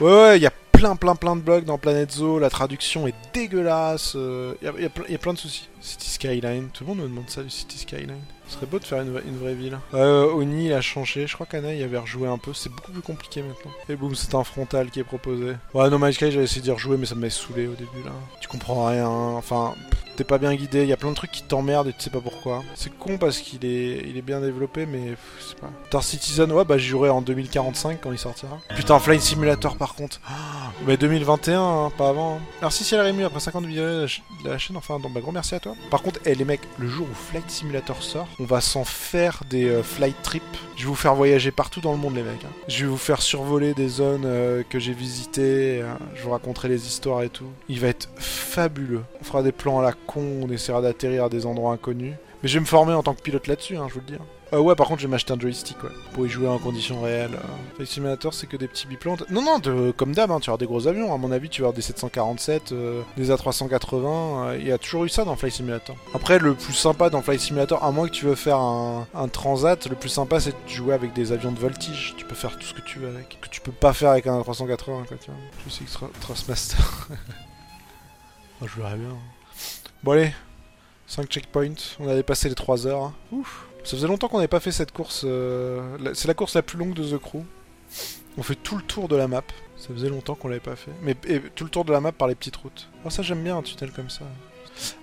[0.00, 2.38] Ouais, ouais, il y a plein plein, plein, de bugs dans Planet Zoo.
[2.40, 4.14] La traduction est dégueulasse.
[4.14, 5.68] Il y, a, y, y, plein de soucis.
[5.80, 6.70] City Skyline.
[6.72, 8.20] Tout le monde me demande ça, du City Skyline.
[8.48, 9.78] Ce serait beau de faire une, vraie ville.
[9.94, 11.26] Euh, Oni, il a changé.
[11.26, 12.52] Je crois qu'Anna, il avait rejoué un peu.
[12.52, 13.70] C'est beaucoup plus compliqué maintenant.
[13.88, 15.54] Et boum, c'est un frontal qui est proposé.
[15.72, 18.12] Ouais, No Man's Sky, j'avais essayé d'y rejouer, mais ça m'avait saoulé au début, là.
[18.40, 19.08] Tu comprends rien.
[19.08, 19.74] Enfin,
[20.16, 20.82] t'es pas bien guidé.
[20.82, 22.62] Il y a plein de trucs qui t'emmerdent et tu sais pas pourquoi.
[22.74, 25.70] C'est con parce qu'il est, il est bien développé, mais je sais pas.
[25.88, 28.58] Star Citizen, ouais, bah j'y jouerai en 2045 quand il sortira.
[28.76, 30.20] Putain, Flight Simulator par contre.
[30.86, 32.36] mais 2021, hein, pas avant.
[32.36, 32.40] Hein.
[32.60, 34.08] Merci Ciel Rému, après 50 vidéos de
[34.44, 35.74] la chaîne, enfin, donc bah gros merci à toi.
[35.90, 39.42] Par contre, eh, les mecs, le jour où Flight Simulator sort, on va s'en faire
[39.48, 40.42] des euh, flight trips.
[40.76, 42.44] Je vais vous faire voyager partout dans le monde, les mecs.
[42.44, 42.52] Hein.
[42.68, 45.82] Je vais vous faire survoler des zones euh, que j'ai visitées.
[45.82, 45.98] Hein.
[46.14, 47.46] Je vous raconterai les histoires et tout.
[47.68, 49.04] Il va être fabuleux.
[49.20, 52.14] On fera des plans à la con, on essaiera d'atterrir à des endroits inconnus.
[52.42, 54.22] Mais je vais me former en tant que pilote là-dessus, hein, je vous le dis.
[54.52, 57.00] Euh, ouais, par contre, je vais m'acheter un joystick, ouais, pour y jouer en conditions
[57.00, 57.34] réelles.
[57.34, 57.74] Euh.
[57.76, 59.16] Flight Simulator, c'est que des petits biplans.
[59.30, 61.14] Non, non, comme d'hab, hein, tu vas avoir des gros avions.
[61.14, 64.58] À mon avis, tu vas avoir des 747, euh, des A380.
[64.58, 65.96] Il y a toujours eu ça dans Flight Simulator.
[66.14, 69.86] Après, le plus sympa dans Flight Simulator, à moins que tu veux faire un, transat,
[69.86, 72.14] le plus sympa, c'est de jouer avec des avions de voltige.
[72.18, 73.38] Tu peux faire tout ce que tu veux avec.
[73.40, 75.40] Que tu peux pas faire avec un A380, quoi, tu vois.
[75.64, 76.76] Je sais que Trustmaster.
[78.60, 79.16] oh, je verrais bien.
[80.02, 80.32] Bon, allez.
[81.06, 81.96] 5 checkpoints.
[82.00, 83.02] On a dépassé les 3 heures.
[83.02, 83.14] Hein.
[83.32, 83.66] Ouf.
[83.84, 85.22] Ça faisait longtemps qu'on n'avait pas fait cette course.
[85.24, 85.98] Euh...
[86.14, 87.44] C'est la course la plus longue de The Crew.
[88.38, 89.42] On fait tout le tour de la map.
[89.76, 90.92] Ça faisait longtemps qu'on l'avait pas fait.
[91.02, 91.14] Mais
[91.54, 92.88] tout le tour de la map par les petites routes.
[93.04, 94.24] Oh ça j'aime bien un tunnel comme ça.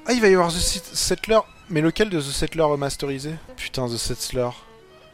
[0.05, 1.39] Ah il va y avoir The Settler.
[1.69, 3.35] Mais lequel de The Settler remasterisé?
[3.57, 4.49] Putain The Settler.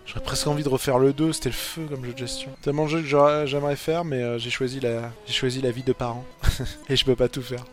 [0.05, 2.51] J'aurais presque envie de refaire le 2, c'était le feu comme jeu de gestion.
[2.61, 5.11] Tellement de jeux que j'aimerais faire, mais euh, j'ai choisi, la...
[5.27, 6.25] choisi la vie de parents.
[6.89, 7.65] Et je peux pas tout faire.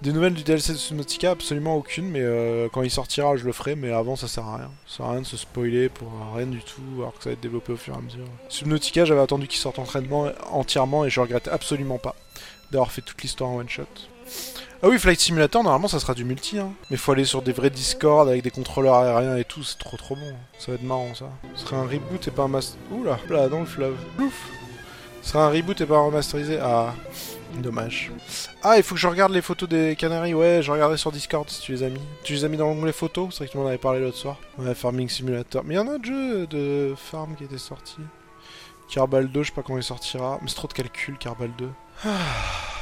[0.00, 3.52] Des nouvelles du DLC de Subnautica Absolument aucune, mais euh, quand il sortira, je le
[3.52, 4.70] ferai, mais avant, ça sert à rien.
[4.86, 7.32] Ça sert à rien de se spoiler pour rien du tout, alors que ça va
[7.32, 8.26] être développé au fur et à mesure.
[8.48, 12.14] Subnautica, j'avais attendu qu'il sorte entraînement entièrement, et je regrette absolument pas
[12.70, 13.84] d'avoir fait toute l'histoire en one shot.
[14.86, 16.70] Ah oui, Flight Simulator, normalement ça sera du multi, hein.
[16.90, 19.96] Mais faut aller sur des vrais Discord avec des contrôleurs aériens et tout, c'est trop
[19.96, 20.34] trop bon.
[20.58, 21.30] Ça va être marrant ça.
[21.54, 22.78] Ce serait un reboot et pas un master...
[22.90, 23.96] Oula, là, dans le fleuve.
[24.20, 24.50] Ouf
[25.22, 26.58] Ce serait un reboot et pas un remasterisé.
[26.60, 26.92] Ah,
[27.54, 28.12] dommage.
[28.62, 30.34] Ah, il faut que je regarde les photos des Canaries.
[30.34, 32.02] Ouais, je regardais sur Discord si tu les as mis.
[32.22, 33.28] Tu les as mis dans l'onglet photos?
[33.30, 34.36] C'est vrai que tu m'en avais parlé l'autre soir.
[34.58, 35.64] Ouais, Farming Simulator.
[35.64, 37.96] Mais il y en a un jeu de farm qui était sorti.
[38.90, 40.38] Carbal 2, je sais pas quand il sortira.
[40.42, 41.70] Mais c'est trop de calcul, Carbal 2.
[42.04, 42.73] Ah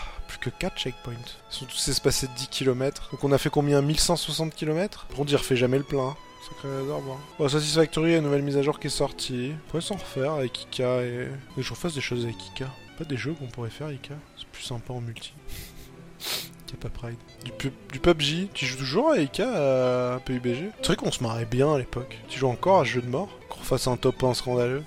[0.42, 1.12] que 4 checkpoints.
[1.14, 3.10] Ils sont tous espacés de 10 km.
[3.12, 3.80] Donc on a fait combien?
[3.80, 6.16] 1160 km On y refait jamais le plein.
[6.48, 6.68] Sacré.
[6.68, 7.18] Hein.
[7.38, 9.52] Bon, Satisfactory, une nouvelle mise à jour qui est sortie.
[9.54, 11.28] On pourrait s'en refaire avec Ika et.
[11.56, 12.66] Et je refasse des choses avec Ika.
[12.98, 14.14] Pas des jeux qu'on pourrait faire, Ika.
[14.36, 15.32] C'est plus sympa en multi.
[16.80, 17.18] Pas Pride.
[17.44, 21.74] Du, PUBG, tu joues toujours avec Ika à PUBG C'est vrai qu'on se marrait bien
[21.74, 22.18] à l'époque.
[22.28, 23.28] Tu joues encore à jeu de mort?
[23.50, 24.82] Qu'on refasse un top 1 scandaleux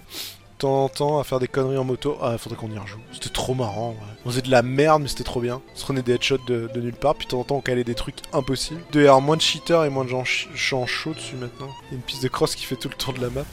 [0.57, 2.17] temps en temps à faire des conneries en moto.
[2.21, 2.99] Ah, faudrait qu'on y rejoue.
[3.11, 3.91] C'était trop marrant.
[3.91, 4.15] Ouais.
[4.25, 5.61] On faisait de la merde, mais c'était trop bien.
[5.73, 7.83] On se prenait des headshots de, nulle part, puis de temps en temps on calait
[7.83, 8.81] des trucs impossibles.
[8.95, 11.69] Avoir moins de cheaters et moins de gens, gens chauds dessus maintenant.
[11.83, 13.45] Il y a une piste de cross qui fait tout le tour de la map.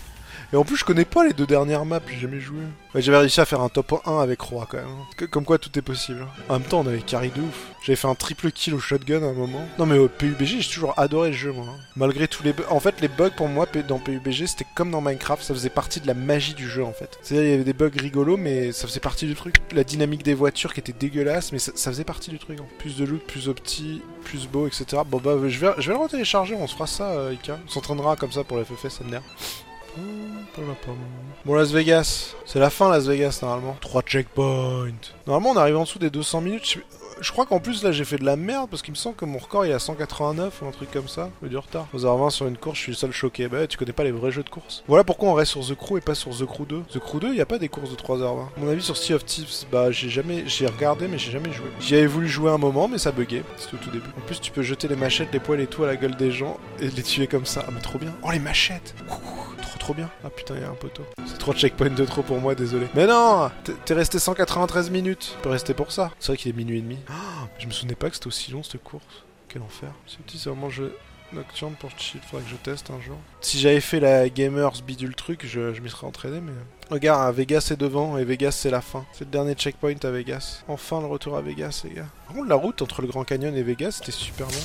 [0.52, 2.58] Et en plus, je connais pas les deux dernières maps, j'ai jamais joué.
[2.94, 5.28] Ouais, j'avais réussi à faire un top 1 avec Roi quand même.
[5.30, 6.26] Comme quoi tout est possible.
[6.50, 7.68] En même temps, on avait carry de ouf.
[7.82, 9.66] J'avais fait un triple kill au shotgun à un moment.
[9.78, 11.66] Non, mais au PUBG, j'ai toujours adoré le jeu, moi.
[11.96, 12.64] Malgré tous les bugs.
[12.68, 16.00] En fait, les bugs pour moi dans PUBG, c'était comme dans Minecraft, ça faisait partie
[16.00, 17.18] de la magie du jeu en fait.
[17.22, 19.56] C'est-à-dire, il y avait des bugs rigolos, mais ça faisait partie du truc.
[19.72, 22.60] La dynamique des voitures qui était dégueulasse, mais ça, faisait partie du truc.
[22.60, 22.66] Hein.
[22.78, 24.84] Plus de loot, plus opti, plus beau, etc.
[25.06, 27.58] Bon, bah, je vais, je vais le retélécharger, on se fera ça, euh, Ika.
[27.66, 29.10] On s'entraînera comme ça pour le FFS, ça me
[31.44, 32.34] Bon, Las Vegas.
[32.46, 33.76] C'est la fin, Las Vegas, normalement.
[33.80, 35.12] 3 checkpoints.
[35.26, 36.78] Normalement, on arrive en dessous des 200 minutes.
[37.30, 39.38] Crois qu'en plus, là, j'ai fait de la merde parce qu'il me semble que mon
[39.38, 41.30] record, il est à 189 ou un truc comme ça.
[41.42, 41.86] J'ai du retard.
[41.92, 43.48] Aux 20 sur une course, je suis le seul choqué.
[43.48, 44.82] Bah, tu connais pas les vrais jeux de course.
[44.88, 46.82] Voilà pourquoi on reste sur The Crew et pas sur The Crew 2.
[46.90, 48.24] The Crew 2, il y a pas des courses de 3h20.
[48.24, 50.44] À mon avis, sur Sea of Thieves, bah, j'ai jamais.
[50.46, 51.66] J'ai regardé, mais j'ai jamais joué.
[51.80, 53.44] J'y avais voulu jouer un moment, mais ça buguait.
[53.56, 54.08] C'était au tout début.
[54.16, 56.32] En plus, tu peux jeter les machettes, les poils et tout à la gueule des
[56.32, 57.64] gens et les tuer comme ça.
[57.66, 58.12] Ah, mais trop bien.
[58.22, 58.94] Oh, les machettes
[59.82, 60.08] trop bien.
[60.24, 61.02] Ah putain, il y a un poteau.
[61.26, 62.86] C'est trop de checkpoints de trop pour moi, désolé.
[62.94, 63.50] Mais non
[63.84, 65.32] T'es resté 193 minutes.
[65.34, 66.12] Tu peux rester pour ça.
[66.20, 66.98] C'est vrai qu'il est minuit et demi.
[67.12, 69.04] Oh, je me souvenais pas que c'était aussi long cette course.
[69.48, 69.92] Quel enfer.
[70.06, 70.96] C'est vraiment jeu
[71.32, 72.20] nocturne pour chill.
[72.22, 73.16] Faudrait que je teste un jour.
[73.40, 76.52] Si j'avais fait la Gamers bidule truc, je, m'y serais entraîné, mais.
[76.90, 79.04] Regarde, Vegas est devant et Vegas c'est la fin.
[79.12, 80.62] C'est le dernier checkpoint à Vegas.
[80.68, 82.08] Enfin le retour à Vegas, les gars.
[82.26, 84.64] Par contre, la route entre le Grand Canyon et Vegas, c'était super long.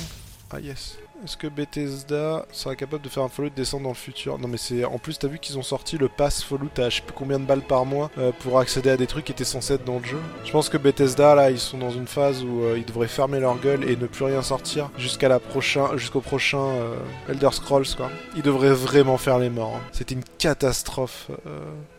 [0.50, 0.98] Ah yes.
[1.24, 4.56] Est-ce que Bethesda sera capable de faire un Fallout descendre dans le futur Non mais
[4.56, 4.84] c'est...
[4.84, 7.40] En plus t'as vu qu'ils ont sorti le pass Fallout à je sais plus combien
[7.40, 9.98] de balles par mois euh, pour accéder à des trucs qui étaient censés être dans
[9.98, 10.20] le jeu.
[10.44, 13.40] Je pense que Bethesda là ils sont dans une phase où euh, ils devraient fermer
[13.40, 15.96] leur gueule et ne plus rien sortir jusqu'à la prochain...
[15.96, 16.94] jusqu'au prochain euh,
[17.28, 18.10] Elder Scrolls quoi.
[18.36, 19.76] Ils devraient vraiment faire les morts.
[19.76, 19.88] Hein.
[19.92, 21.30] C'était une catastrophe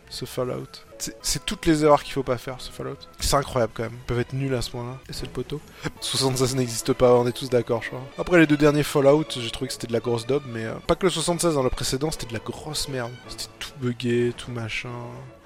[0.09, 0.88] ce Fallout.
[1.21, 2.97] C'est- toutes les erreurs qu'il faut pas faire, ce Fallout.
[3.19, 3.93] C'est incroyable quand même.
[3.93, 4.97] Ils peuvent être nuls à ce point-là.
[5.09, 5.61] Et c'est le poteau.
[6.01, 8.01] 76 n'existe pas, on est tous d'accord, je crois.
[8.17, 10.73] Après les deux derniers Fallout, j'ai trouvé que c'était de la grosse daube, mais euh,
[10.87, 13.11] pas que le 76 dans le précédent, c'était de la grosse merde.
[13.27, 14.89] C'était tout buggé, tout machin.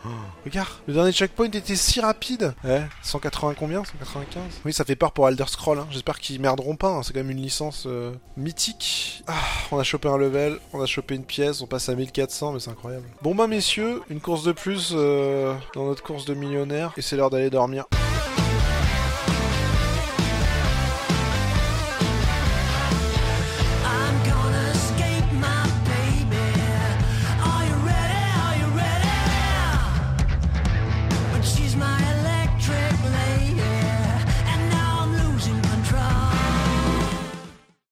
[0.06, 0.10] Oh,
[0.46, 2.54] regarde, le dernier checkpoint était si rapide.
[2.66, 3.84] Ouais, 180 combien?
[3.86, 5.80] 195 Oui, ça fait peur pour Elder Scroll.
[5.80, 5.88] Hein.
[5.92, 6.89] J'espère qu'ils merderont pas.
[6.89, 7.04] hein.
[7.04, 9.24] C'est quand même une licence euh, mythique.
[9.28, 9.34] Ah,
[9.72, 12.60] on a chopé un level, on a chopé une pièce, on passe à 1400, mais
[12.60, 13.06] c'est incroyable.
[13.22, 15.42] Bon bah messieurs, une course de plus euh,
[15.73, 17.86] dans notre course de millionnaire, et c'est l'heure d'aller dormir.